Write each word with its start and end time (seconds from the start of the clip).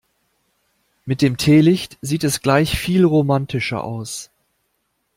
Mit 1.05 1.21
dem 1.21 1.37
Teelicht 1.37 1.99
sieht 2.01 2.23
es 2.23 2.41
gleich 2.41 2.79
viel 2.79 3.05
romantischer 3.05 3.83
aus. 3.83 4.31